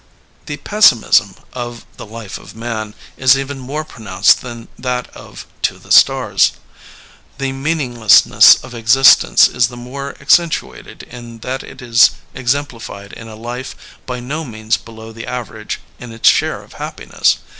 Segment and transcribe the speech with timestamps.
[0.47, 5.77] ''The pessimism of the Life of Man is even more pronounced than that of To
[5.77, 6.53] the Stars.
[7.37, 13.27] The mean inglessness of existence is the more accentuated in that it is exemplified in
[13.27, 13.75] a life
[14.07, 17.37] by no means below the average in its share of happiness.